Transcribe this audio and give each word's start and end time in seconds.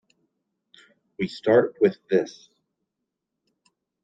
We 1.19 1.27
start 1.27 1.75
with 1.79 1.97
this. 2.09 2.49